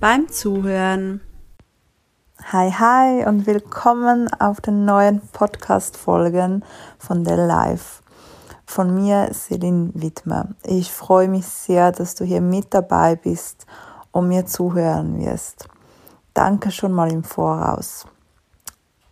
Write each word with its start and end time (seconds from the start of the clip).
beim 0.00 0.28
Zuhören. 0.28 1.20
Hi, 2.52 2.70
hi 2.70 3.26
und 3.26 3.48
willkommen 3.48 4.32
auf 4.32 4.60
den 4.60 4.84
neuen 4.84 5.20
Podcast-Folgen 5.32 6.64
von 6.98 7.24
der 7.24 7.36
Live. 7.36 8.02
Von 8.64 8.94
mir, 8.94 9.30
Celine 9.32 9.90
Wittmer. 9.94 10.50
Ich 10.62 10.92
freue 10.92 11.26
mich 11.26 11.46
sehr, 11.46 11.90
dass 11.90 12.14
du 12.14 12.24
hier 12.24 12.40
mit 12.40 12.72
dabei 12.74 13.16
bist 13.16 13.66
und 14.12 14.28
mir 14.28 14.46
zuhören 14.46 15.18
wirst. 15.18 15.66
Danke 16.32 16.70
schon 16.70 16.92
mal 16.92 17.10
im 17.10 17.24
Voraus. 17.24 18.06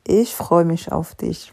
Ich 0.05 0.37
freue 0.37 0.65
mich 0.65 0.93
auf 0.93 1.17
dich. 1.17 1.53